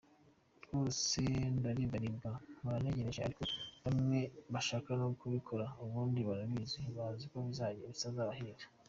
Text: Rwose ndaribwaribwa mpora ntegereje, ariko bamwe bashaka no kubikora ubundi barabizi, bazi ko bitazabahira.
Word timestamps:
Rwose 0.63 1.21
ndaribwaribwa 1.57 2.29
mpora 2.61 2.77
ntegereje, 2.81 3.19
ariko 3.23 3.43
bamwe 3.83 4.19
bashaka 4.53 4.89
no 5.01 5.07
kubikora 5.19 5.65
ubundi 5.83 6.19
barabizi, 6.29 6.81
bazi 6.97 7.23
ko 7.31 7.37
bitazabahira. 7.47 8.63